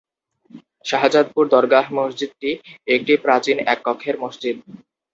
শাহজাদপুর 0.85 1.43
দরগাহ 1.47 1.85
মসজিদটি 1.97 2.49
একটি 2.87 3.13
প্রাচীন 3.23 3.57
এক 3.65 3.79
কক্ষের 3.85 4.15
মসজিদ। 4.23 4.55